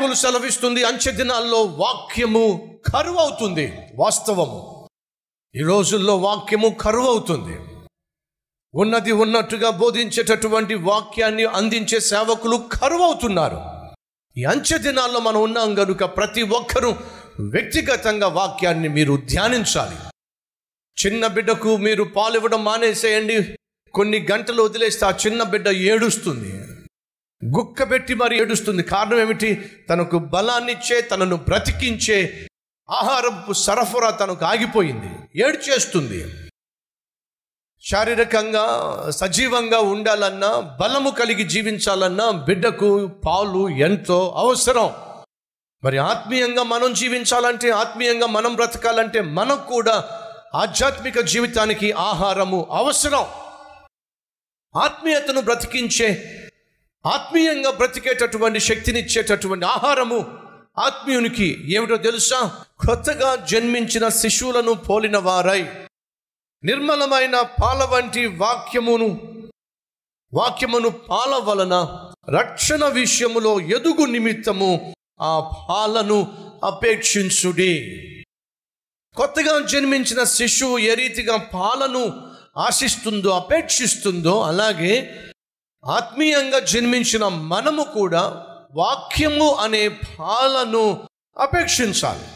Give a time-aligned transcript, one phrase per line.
[0.00, 0.84] Bible సెలవిస్తుంది.
[0.84, 2.44] అంచె దినాల్లో వాక్యము
[2.92, 4.88] కరువు అవుతుంది వాస్తవము.
[5.54, 7.56] ఈ రోజుల్లో వాక్యము కరువు అవుతుంది
[8.74, 13.60] ఉన్నది ఉన్నట్టుగా బోధించేటటువంటి వాక్యాన్ని అందించే సేవకులు కరువు అవుతున్నారు
[14.36, 16.90] ఈ అంచె దినాల్లో మనం ఉన్నాం కనుక ప్రతి ఒక్కరూ
[17.40, 19.98] వ్యక్తిగతంగా వాక్యాన్ని మీరు ధ్యానించాలి.
[21.02, 23.38] చిన్న బిడ్డకు మీరు పాలు ఇవ్వడం మానేసేయండి.
[23.94, 26.52] కొన్ని గంటలు వదిలేస్తే ఆ చిన్న బిడ్డ ఏడుస్తుంది.
[27.44, 28.82] గుక్కబెట్టి మరి ఏడుస్తుంది.
[28.82, 29.54] కారణం ఏమిటి?
[29.90, 32.48] తనకు బలాన్నిచ్చే తనను బ్రతికించే
[32.90, 35.40] ఆహారపు సరఫరా తనకు ఆగిపోయింది.
[35.44, 36.50] ఏడ్చేస్తుంది.
[37.82, 38.66] శారీరకంగా
[39.10, 44.92] సజీవంగా ఉండాలన్నా బలము కలిగి జీవించాలన్నా బిడ్డకు పాలు ఎంతో అవసరం.
[45.84, 50.20] మరి ఆత్మీయంగా మనం జీవించాలంటే ఆత్మీయంగా మనం బ్రతకాలంటే మనకు కూడా
[50.54, 53.26] ఆధ్యాత్మిక జీవితానికి ఆహారము అవసరం.
[54.80, 56.36] ఆత్మీయతను బ్రతికించే
[57.06, 60.38] ఆత్మీయంగా బ్రతికేటటువంటి శక్తినిచ్చేటటువంటి ఆహారము
[60.78, 62.64] ఆత్మీయునికి ఏమిటో తెలుసా?
[62.86, 65.62] కొత్తగా జన్మించిన శిశువులను పోలిన వారై
[66.64, 69.08] నిర్మలమైన పాల వంటి వాక్యమును
[70.34, 71.74] వాక్యమును పాల వలన
[72.28, 76.18] రక్షణ విషయములో ఎదుగు నిమిత్తము ఆ పాలను
[76.64, 77.74] అపేక్షించుడి.
[79.16, 85.16] కొత్తగా జన్మించిన శిశువు ఏ రీతిగా పాలను ఆశిస్తుందో అపేక్షిస్తుందో అలాగే
[85.84, 92.26] ఆత్మీయంగా జన్మించిన మనము కూడా వాక్యము అనే పాలను అపేక్షించాలి.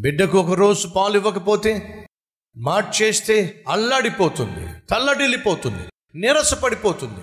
[0.00, 2.04] బిడ్డకు ఒక రోజు పాలు ఇవ్వకపోతే
[2.56, 7.20] మార్చేస్తే అల్లాడిపోతుంది తల్లడిల్లిపోతుంది నీరసపడిపోతుంది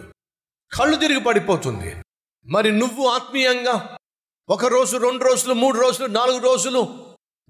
[0.78, 1.96] కళ్ళు తిరిగి పడిపోతుంది
[2.48, 3.98] మరి నువ్వు ఆత్మీయంగా
[4.50, 6.82] ఒక రోజు రెండు రోజులు మూడు రోజులు నాలుగు రోజులు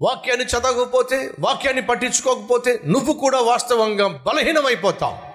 [0.02, 5.25] వాక్యాన్ని చదవకపోతే వాక్యాన్ని పట్టించుకోకపోతే నువ్వు కూడా వాస్తవంగా బలహీనమైపోతావు.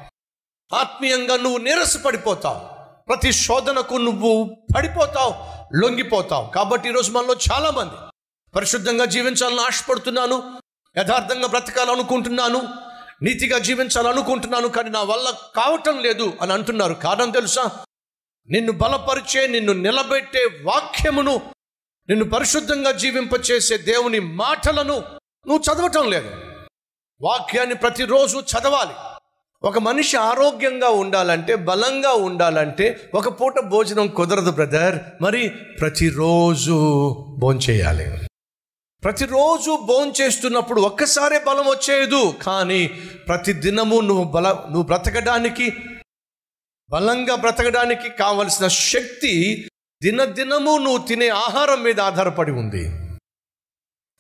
[0.74, 2.82] ఆత్మీయంగా నువ్వు నీరసపడిపోతావు.
[3.08, 5.34] ప్రతి శోధనకు నువ్వు పడిపోతావు
[5.82, 6.48] లొంగిపోతావు.
[6.48, 8.12] కాబట్టి ఈరోజు మనలో చాలామంది
[8.56, 10.60] పరిశుద్ధంగా జీవించాలని ఆశపడుతున్నాను
[10.98, 12.62] యథార్థంగా బ్రతకాలనుకుంటున్నాను
[13.22, 16.94] నీతిగా జీవించాలనుకుంటున్నాను కానీ నా వల్ల కావటం లేదు అని అంటున్నారు.
[16.94, 17.86] కారణం తెలుసా?
[18.50, 21.42] నిన్ను బలపరిచే నిన్ను నిలబెట్టే వాక్యమును
[22.10, 25.04] నిన్ను పరిశుద్ధంగా జీవింపచేసే దేవుని మాటలను
[25.48, 26.32] నువ్వు చదవటం లేదు.
[27.22, 29.11] వాక్యాన్ని ప్రతిరోజు చదవాలి.
[29.64, 35.00] ఒక మనిషి ఆరోగ్యంగా ఉండాలంటే బలంగా ఉండాలంటే ఒక పూట భోజనం కుదరదు బ్రదర్.
[35.22, 36.78] మరి ప్రతిరోజు
[37.38, 38.28] భోంచేయాలి
[39.04, 42.34] ప్రతిరోజు భోంచేస్తున్నప్పుడు ఒక్కసారే బలం వచ్చేయదు.
[42.42, 42.88] కానీ
[43.28, 45.74] ప్రతి దినము నువ్వు బల నువ్వు బ్రతకడానికి
[46.90, 49.66] బలంగా బ్రతకడానికి కావలసిన శక్తి
[50.04, 53.01] దినదినము నువ్వు తినే ఆహారం మీద ఆధారపడి ఉంది.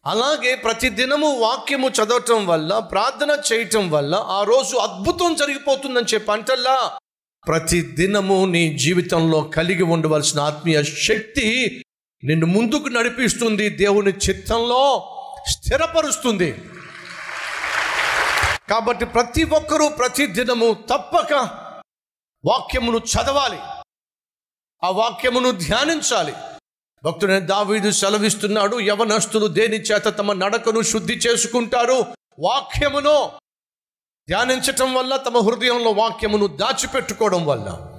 [0.05, 6.97] అలాగే ప్రతి దినము వాక్యము చదవటం వల్ల ప్రార్థన చేయటం వల్ల ఆ రోజు అద్భుతం జరిగిపోతుందని చెప్పంటల్లా?
[7.47, 11.83] ప్రతి దినము నీ జీవితంలో కలిగి ఉండవలసిన ఆత్మీయ శక్తి
[12.23, 15.11] నిన్ను ముందుకు నడిపిస్తుంది దేవుని చిత్తంలో
[15.49, 16.51] స్థిరపరుస్తుంది.
[18.69, 21.33] కాబట్టి ప్రతి ఒక్కరూ ప్రతి దినము తప్పక
[22.45, 23.59] వాక్యమును చదవాలి.
[24.83, 26.33] ఆ వాక్యమును ధ్యానించాలి.
[27.03, 32.05] భక్తుడైన దావీదు సెలవిస్తున్నాడు యవనస్తులు దేని చేత తమ నడకను శుద్ధి చేసుకుంటారు?
[32.39, 33.31] వాక్యమును
[34.29, 37.97] ధ్యానించటం వల్ల తమ హృదయంలో వాక్యమును దాచిపెట్టుకోవడం వల్ల.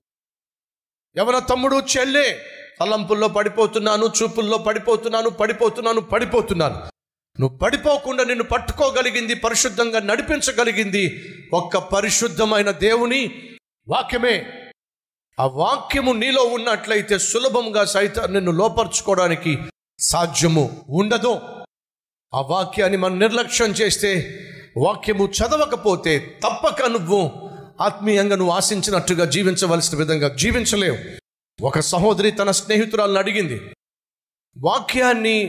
[1.19, 2.39] యవన తమ్ముడు చెల్లె
[2.81, 6.77] తలంపుల్లో పడిపోతున్నాను చూపుల్లో పడిపోతున్నాను పడిపోతున్నాను పడిపోతున్నాను.
[7.41, 13.51] నువ్వు పడిపోకుండా నిన్ను పట్టుకోగలిగింది పరిశుద్ధంగా నడిపించగలిగింది ఒక్క పరిశుద్ధమైన దేవుని
[13.89, 14.62] వాక్యమే.
[15.41, 19.59] ఆ వాక్యము నీలో ఉన్నట్లయితే సులభంగా సైతం నిన్ను లోపరుచుకోవడానికి
[19.99, 21.41] సాధ్యము ఉండదు.
[22.35, 24.41] ఆ వాక్యాన్ని మనం నిర్లక్ష్యం చేస్తే
[24.77, 27.33] వాక్యము చదవకపోతే తప్పక నువ్వు
[27.81, 30.99] ఆత్మీయంగా నువ్వు ఆశించినట్టుగా జీవించవలసిన విధంగా జీవించలేవు.
[31.65, 33.75] ఒక సహోదరి తన స్నేహితురాలను అడిగింది
[34.59, 35.49] వాక్యాన్ని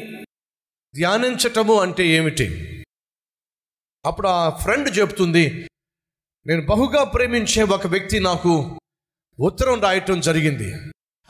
[0.96, 2.70] ధ్యానించటము అంటే ఏమిటి?
[4.06, 5.70] అప్పుడు ఆ ఫ్రెండ్ చెబుతుంది
[6.46, 8.80] నేను బహుగా ప్రేమించే ఒక వ్యక్తి నాకు
[9.40, 10.76] ఉత్తరం రాయటం జరిగింది.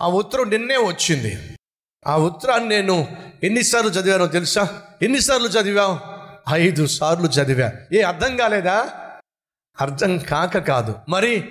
[0.02, 1.58] ఆ ఉత్తరం నిన్నే వచ్చింది.
[2.08, 4.82] ఆ ఉత్తరాన్ని నేను ఎన్నిసార్లు చదివానో తెలుసా?
[5.02, 6.00] ఎన్నిసార్లు చదివావు
[6.54, 7.72] ఐదు సార్లు చదివా.
[7.94, 8.90] ఏ అర్థం కాలేదా?
[9.82, 10.96] అర్థం కాక కాదు.
[11.10, 11.44] మరి?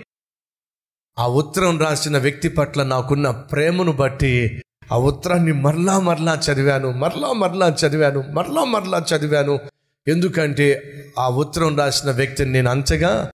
[1.19, 4.62] ఆ ఉత్తరం రాసిన వ్యక్తి పట్ల నాకున్న ప్రేమను బట్టి
[4.93, 9.60] ఆ ఉత్తరాన్ని మరలా మరలా చదివాను మరలా మరలా చదివాను మరలా మరలా చదివాను.
[10.08, 10.82] ఎందుకంటే
[11.19, 13.31] ఆ ఉత్తరం రాసిన వ్యక్తిని నేను అంతగా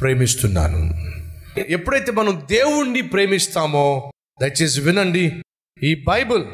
[0.00, 1.01] ప్రేమిస్తున్నాను.
[1.58, 5.42] ఎప్పుడైతే మనం దేవుణ్ణి ప్రేమిస్తామో దయచేసి వినండి
[5.82, 6.44] ఈ బైబుల్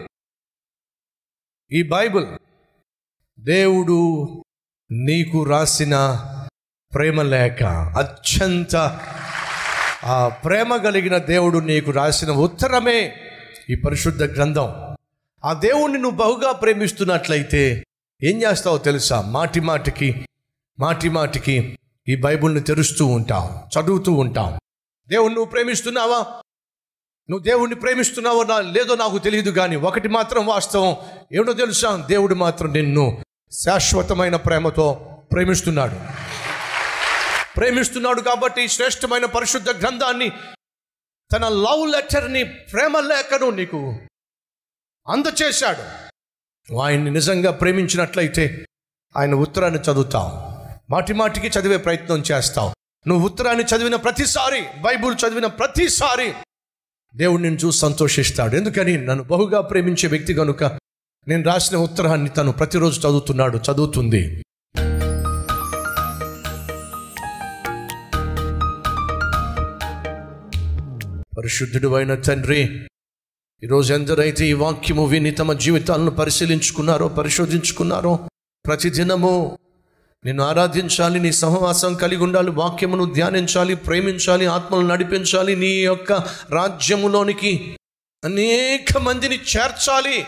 [1.72, 2.26] ఈ బైబుల్
[3.40, 4.26] దేవుడు
[4.90, 6.24] నీకు రాసిన
[6.94, 9.00] ప్రేమ లేఖ అత్యంత
[10.04, 13.16] ఆ ప్రేమ కలిగిన దేవుడు నీకు రాసిన ఉత్తరమే
[13.70, 14.96] ఈ పరిశుద్ధ గ్రంథం.
[15.44, 17.84] ఆ దేవుణ్ణి నువ్వు బహుగా ప్రేమిస్తున్నట్లయితే
[18.22, 19.20] ఏం చేస్తావో తెలుసా?
[19.20, 20.28] మాటి మాటికి
[20.80, 21.78] మాటి మాటికి
[22.08, 24.58] ఈ బైబుల్ని తెరుస్తూ ఉంటాం చదువుతూ ఉంటాం.
[25.08, 26.18] దేవుణ్ణి నువ్వు ప్రేమిస్తున్నావా?
[27.30, 30.96] నువ్వు దేవుణ్ణి ప్రేమిస్తున్నావో నా లేదో నాకు తెలియదు కానీ ఒకటి మాత్రం వాస్తవం.
[31.32, 31.96] ఏమిటో తెలుసా?
[31.96, 35.94] దేవుడు మాత్రం నిన్ను శాశ్వతమైన ప్రేమతో ప్రేమిస్తున్నాడు.
[37.56, 40.30] ప్రేమిస్తున్నాడు కాబట్టి శ్రేష్టమైన పరిశుద్ధ గ్రంథాన్ని
[41.32, 43.94] తన లవ్ లెటర్ని ప్రేమ లేఖను నీకు
[45.08, 46.08] అందచేశాడు.
[46.82, 48.66] ఆయన్ని నిజంగా ప్రేమించినట్లయితే
[49.16, 50.58] ఆయన ఉత్తరాన్ని చదువుతావు.
[50.90, 52.77] మాటి మాటికి చదివే ప్రయత్నం చేస్తావు.
[53.08, 56.32] నువ్వు ఉత్తరాన్ని చదివిన ప్రతిసారి బైబుల్ చదివిన ప్రతిసారి
[57.16, 58.56] దేవుడు నిన్ను చూసి సంతోషిస్తాడు.
[58.56, 59.06] ఎందుకని?
[59.06, 60.64] నన్ను బహుగా ప్రేమించే వ్యక్తి కనుక
[61.28, 64.42] నేను రాసిన ఉత్తరాన్ని తను ప్రతిరోజు చదువుతున్నాడు చదువుతుంది.
[71.38, 72.88] పరిశుద్ధుడు అయిన తండ్రి
[73.62, 78.28] ఈరోజు ఎందరైతే ఈ వాక్యము విని తమ జీవితాలను పరిశీలించుకున్నారో పరిశోధించుకున్నారో
[78.66, 79.58] ప్రతిదినము
[80.24, 86.12] నిన్ను ఆరాధించాలి నీ సహవాసం కలిగి ఉండాలి వాక్యమును ధ్యానించాలి ప్రేమించాలి ఆత్మను నడిపించాలి నీ యొక్క
[86.50, 87.78] రాజ్యములోనికి
[88.24, 90.24] అనేక మందిని చేర్చాలి.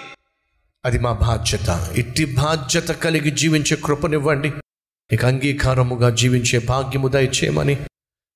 [0.85, 1.89] అది మా బాధ్యత.
[1.93, 4.53] ఇట్టి బాధ్యత కలిగి జీవించే కృపనివ్వండి.
[5.13, 7.77] ఇక అంగీకారముగా జీవించే భాగ్యము దయచేయమని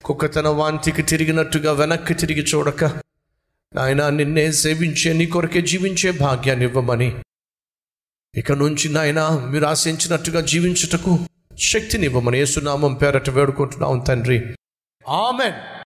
[0.05, 2.85] కుక్క తన వాంతికి తిరిగినట్టుగా వెనక్కి తిరిగి చూడక
[3.75, 7.15] నాయన నిన్నే సేవించే నీ కొరకే జీవించే భాగ్యాన్ని ఇవ్వమని
[8.35, 11.19] ఇక నుంచి నాయన మీరు ఆశించినట్టుగా జీవించుటకు
[11.59, 14.55] శక్తిని ఇవ్వమని యేసునామం పేరట వేడుకుంటున్నాం తండ్రి.
[15.09, 15.74] ఆమెన్.